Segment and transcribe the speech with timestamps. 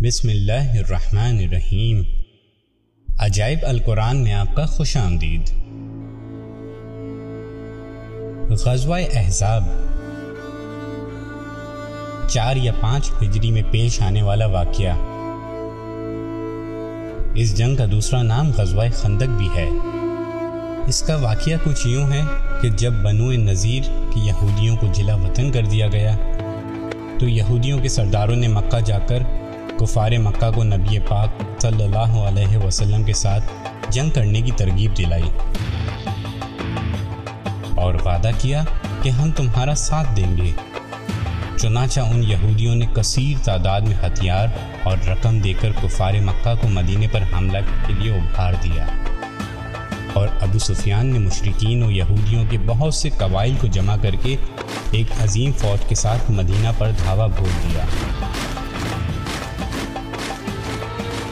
[0.00, 2.02] بسم اللہ الرحمن الرحیم۔
[3.18, 5.50] عجائب القرآن میں آپ کا خوش آمدید۔
[8.50, 9.64] غزوہ احزاب۔
[12.28, 14.92] چار یا پانچ ہجری میں پیش آنے والا واقعہ۔
[17.34, 19.68] اس جنگ کا دوسرا نام غزوہ خندق بھی ہے۔
[20.88, 22.20] اس کا واقعہ کچھ یوں ہے
[22.62, 23.82] کہ جب بنو نذیر
[24.14, 26.16] کی یہودیوں کو جلا وطن کر دیا گیا،
[27.20, 29.18] تو یہودیوں کے سرداروں نے مکہ جا کر
[29.78, 33.44] کفار مکہ کو نبی پاک صلی اللہ علیہ وسلم کے ساتھ
[33.88, 35.30] جنگ کرنے کی ترغیب دلائی
[37.74, 38.64] اور وعدہ کیا
[39.02, 40.52] کہ ہم تمہارا ساتھ دیں گے۔
[41.56, 44.48] چنانچہ ان یہودیوں نے کثیر تعداد میں ہتھیار
[44.82, 48.86] اور رقم دے کر کفار مکہ کو مدینے پر حملہ کے لیے ابھار دیا۔
[50.12, 54.36] اور ابو سفیان نے مشرقین و یہودیوں کے بہت سے قبائل کو جمع کر کے
[54.90, 57.84] ایک عظیم فوج کے ساتھ مدینہ پر دھاوا بھول دیا۔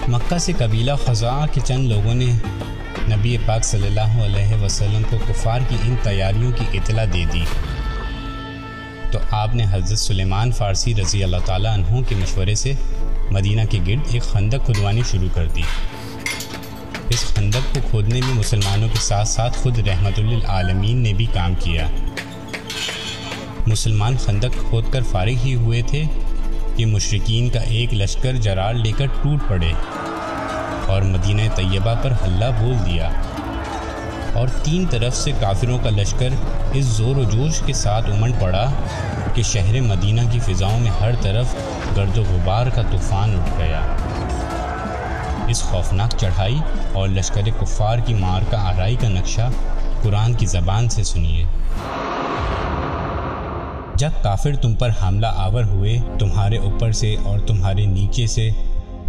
[0.08, 2.26] مکہ سے قبیلہ خزاں کے چند لوگوں نے
[3.09, 7.45] نبی پاک صلی اللہ علیہ وسلم کو کفار کی ان تیاریوں کی اطلاع دے دی۔
[9.10, 12.73] تو آپ نے حضرت سلیمان فارسی رضی اللہ تعالیٰ عنہ کے مشورے سے
[13.30, 15.62] مدینہ کے گرد ایک خندق کھدوانی شروع کر دی۔
[17.09, 21.54] اس خندق کو کھودنے میں مسلمانوں کے ساتھ ساتھ خود رحمت للعالمین نے بھی کام
[21.54, 21.88] کیا۔
[23.66, 26.04] مسلمان خندق کھود کر فارغ ہی ہوئے تھے۔
[26.76, 29.72] کہ مشرقین کا ایک لشکر جرار لے کر ٹوٹ پڑے
[30.86, 33.10] اور مدینہ طیبہ پر حلہ بول دیا۔
[34.32, 36.28] اور تین طرف سے کافروں کا لشکر
[36.72, 38.70] اس زور و جوش کے ساتھ امن پڑا
[39.34, 41.54] کہ شہر مدینہ کی فضاؤں میں ہر طرف
[41.96, 43.80] گرد و غبار کا طوفان اٹھ گیا۔
[45.48, 46.58] اس خوفناک چڑھائی
[46.92, 49.50] اور لشکر کفار کی مار کا آرائی کا نقشہ
[50.02, 51.45] قرآن کی زبان سے سنیے۔
[53.98, 58.48] جب کافر تم پر حاملہ آور ہوئے، تمہارے اوپر سے اور تمہارے نیچے سے،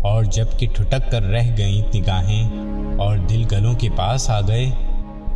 [0.02, 4.66] اور جبکہ ٹھٹک کر رہ گئیں نگاہیں اور دل گلوں کے پاس آ گئے،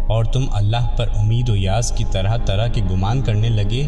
[0.08, 3.86] اور تم اللہ پر امید و یاس کی طرح طرح کے گمان کرنے لگے،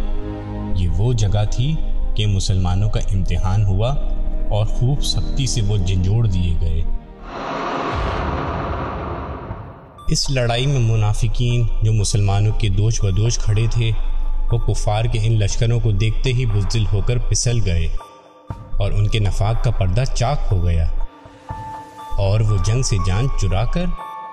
[0.75, 1.73] یہ وہ جگہ تھی
[2.15, 3.93] کہ مسلمانوں کا امتحان ہوا
[4.49, 6.81] اور خوب سختی سے وہ جنجوڑ دیے گئے۔
[10.07, 13.91] اس لڑائی میں منافقین جو مسلمانوں کے دوش و دوش کھڑے تھے
[14.51, 17.87] وہ کفار کے ان لشکروں کو دیکھتے ہی بزدل ہو کر پسل گئے
[18.77, 20.87] اور ان کے نفاق کا پردہ چاک ہو گیا۔
[22.17, 23.83] اور وہ جنگ سے جان چرا کر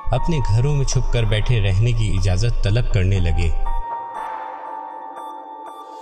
[0.04, 3.50] اپنے گھروں میں چھپ کر بیٹھے رہنے کی اجازت طلب کرنے لگے۔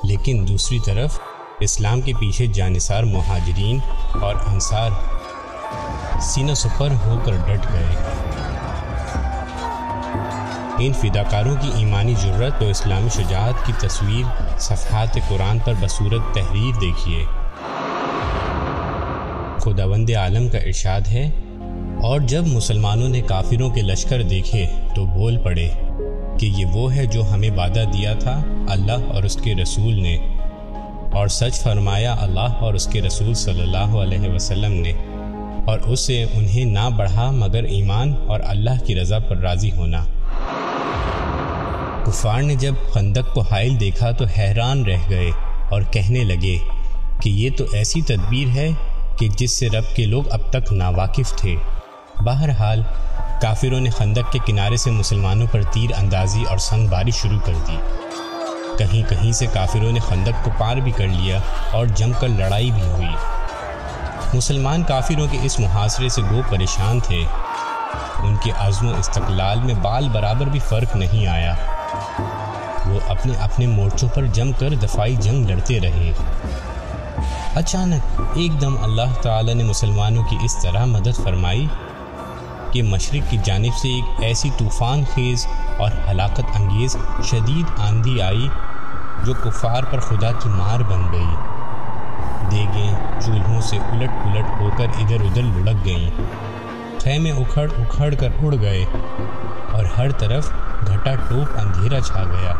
[0.04, 1.21] لیکن دوسری طرف
[1.60, 3.78] اسلام کے پیچھے جانصار مہاجرین
[4.21, 4.91] اور انصار
[6.21, 7.97] سینہ سپر ہو کر ڈٹ گئے۔
[10.79, 16.81] ان فداکاروں کی ایمانی جرت و اسلامی شجاعت کی تصویر صفحات قرآن پر بصورت تحریر
[16.81, 17.25] دیکھیے۔
[19.59, 21.31] خداوند عالم کا ارشاد ہے،
[22.03, 25.69] اور جب مسلمانوں نے کافروں کے لشکر دیکھے تو بول پڑے
[26.41, 30.17] کہ یہ وہ ہے جو ہمیں وعدہ دیا تھا اللہ اور اس کے رسول نے۔
[31.13, 34.93] اور سچ فرمایا اللہ اور اس کے رسول صلی اللہ علیہ وسلم نے۔
[35.67, 40.05] اور اس سے انہیں نہ بڑھا مگر ایمان اور اللہ کی رضا پر راضی ہونا۔
[42.06, 45.31] کفار نے جب خندق کو حائل دیکھا تو حیران رہ گئے
[45.71, 46.59] اور کہنے لگے
[47.21, 48.69] کہ یہ تو ایسی تدبیر ہے
[49.19, 51.56] کہ جس سے رب کے لوگ اب تک ناواقف تھے۔
[52.21, 52.83] بہرحال،
[53.41, 57.53] کافروں نے خندق کے کنارے سے مسلمانوں پر تیر اندازی اور سنگ باری شروع کر
[57.69, 57.77] دی۔
[58.78, 61.39] کہیں کہیں سے کافروں نے خندق کو پار بھی کر لیا
[61.71, 63.16] اور جم کر لڑائی بھی ہوئی۔
[64.34, 67.22] مسلمان کافروں کے اس محاصرے سے گو پریشان تھے۔
[68.19, 71.55] ان کے عزم و استقلال میں بال برابر بھی فرق نہیں آیا۔
[72.87, 76.12] وہ اپنے اپنے مورچوں پر جم کر دفاعی جنگ لڑتے رہے۔
[77.55, 81.67] اچانک ایک دم اللہ تعالی نے مسلمانوں کی اس طرح مدد فرمائی
[82.71, 85.47] کہ مشرق کی جانب سے ایک ایسی طوفان خیز
[85.79, 88.49] اور ہلاکت انگیز شدید آندھی آئی
[89.25, 91.34] جو کفار پر خدا کی مار بن گئی۔
[92.51, 96.10] دیگیں چولہوں سے الٹ پلٹ ہو کر ادھر ادھر لڑک گئیں۔
[97.07, 98.85] خیمے اکھڑ اکھڑ کر اڑ گئے
[99.73, 100.51] اور ہر طرف
[100.87, 102.55] گھٹا ٹوپ اندھیرا چھا گیا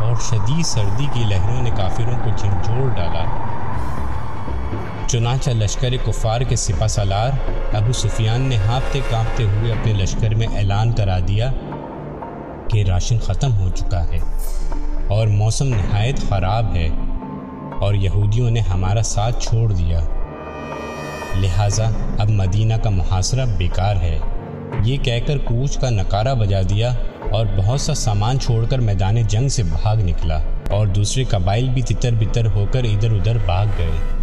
[0.00, 3.24] اور شدید سردی کی لہروں نے کافروں کو جھنجھوڑ ڈالا۔
[5.08, 7.30] چنانچہ لشکر کفار کے سپہ سالار
[7.76, 11.50] ابو سفیان نے ہانپتے کانپتے ہوئے اپنے لشکر میں اعلان کرا دیا
[12.68, 14.18] کہ راشن ختم ہو چکا ہے
[15.08, 16.88] اور موسم نہایت خراب ہے
[17.80, 20.00] اور یہودیوں نے ہمارا ساتھ چھوڑ دیا۔
[21.34, 24.18] لہٰذا اب مدینہ کا محاصرہ بیکار ہے۔
[24.84, 26.92] یہ کہہ کر کوچ کا نکارہ بجا دیا
[27.30, 30.38] اور بہت سا سامان چھوڑ کر میدان جنگ سے بھاگ نکلا
[30.70, 34.20] اور دوسرے قبائل بھی تتر بتر ہو کر ادھر ادھر بھاگ گئے۔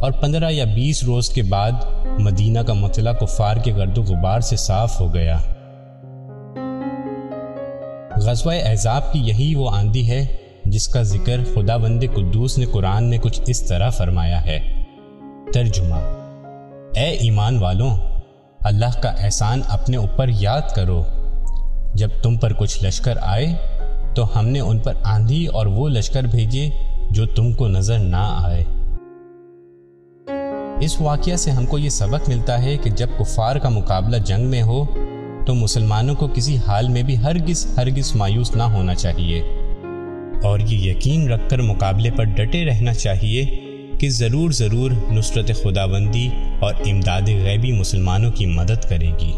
[0.00, 1.72] اور پندرہ یا بیس روز کے بعد
[2.18, 5.38] مدینہ کا مطلع کفار کے گرد و غبار سے صاف ہو گیا۔
[8.16, 10.26] غزوہ اعزاب کی یہی وہ آندھی ہے
[10.70, 14.84] جس کا ذکر خدا بند قدوس نے قرآن میں کچھ اس طرح فرمایا ہے۔
[15.52, 15.94] ترجمہ
[16.94, 17.96] اے ایمان والوں،
[18.60, 21.04] اللہ کا احسان اپنے اوپر یاد کرو۔
[21.94, 23.46] جب تم پر کچھ لشکر آئے،
[24.14, 26.68] تو ہم نے ان پر آندھی اور وہ لشکر بھیجے
[27.10, 28.64] جو تم کو نظر نہ آئے۔
[30.80, 34.46] اس واقعہ سے ہم کو یہ سبق ملتا ہے کہ جب کفار کا مقابلہ جنگ
[34.46, 34.84] میں ہو،
[35.46, 39.57] تو مسلمانوں کو کسی حال میں بھی ہرگز ہرگز مایوس نہ ہونا چاہیے۔
[40.44, 43.44] اور یہ یقین رکھ کر مقابلے پر ڈٹے رہنا چاہیے
[43.98, 46.28] کہ ضرور ضرور نصرت خدا بندی
[46.60, 49.32] اور امداد غیبی مسلمانوں کی مدد کرے گی۔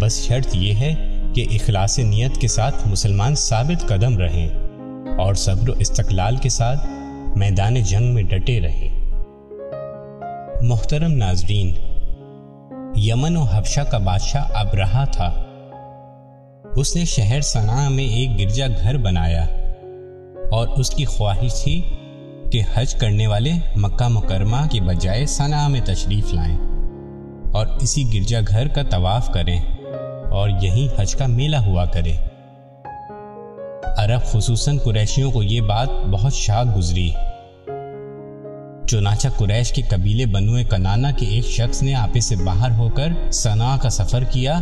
[0.00, 0.94] بس شرط یہ ہے
[1.34, 4.48] کہ اخلاص نیت کے ساتھ مسلمان ثابت قدم رہیں
[5.18, 6.86] اور صبر و استقلال کے ساتھ
[7.38, 8.88] میدان جنگ میں ڈٹے رہیں۔
[10.62, 11.72] محترم ناظرین،
[12.96, 15.44] یمن و حبشہ کا بادشاہ اب رہا تھا۔
[16.76, 19.46] اس نے شہر صنع میں ایک گرجا گھر بنایا۔
[20.50, 21.82] اور اس کی خواہش تھی
[22.52, 26.58] کہ حج کرنے والے مکہ مکرمہ کے بجائے صنع میں تشریف لائیں
[27.52, 29.60] اور اسی گرجا گھر کا طواف کریں
[30.30, 32.12] اور یہی حج کا میلہ ہوا کرے
[33.96, 37.10] عرب خصوصاً قریشیوں کو یہ بات بہت شاک گزری۔
[38.88, 43.30] چنانچہ قریش کے قبیلے بنوئے کنانا کے ایک شخص نے آپے سے باہر ہو کر
[43.30, 44.60] سنا کا سفر کیا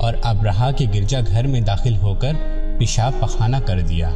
[0.00, 2.32] اور ابرہا کے گرجا گھر میں داخل ہو کر
[2.78, 4.10] پیشاب پخانہ کر دیا۔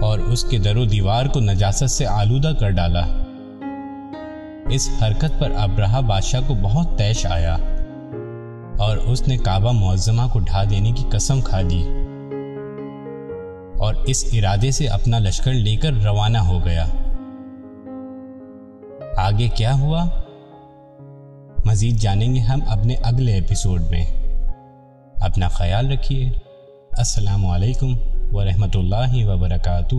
[0.00, 3.02] اور اس کے در و دیوار کو نجاست سے آلودہ کر ڈالا۔
[4.68, 7.56] اس حرکت پر ابرہا بادشاہ کو بہت تیش آیا
[8.78, 11.82] اور اس نے کعبہ معظمہ کو ڈھا دینے کی قسم کھا دی
[13.78, 16.86] اور اس ارادے سے اپنا لشکر لے کر روانہ ہو گیا۔
[19.16, 20.04] آگے کیا ہوا؟
[21.64, 24.04] مزید جانیں گے ہم اپنے اگلے ایپیسوڈ میں۔
[25.20, 26.30] اپنا خیال رکھیے۔
[26.90, 29.94] السلام علیکم۔ ورحمۃ اللہ وبرکاتہ